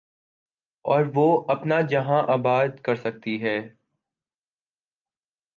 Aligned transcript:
اور 0.85 1.03
وہ 1.15 1.25
اپنا 1.47 1.81
جہاں 1.81 2.21
آباد 2.27 2.79
کر 2.83 2.95
سکتی 2.95 3.41
ہے۔ 3.41 3.57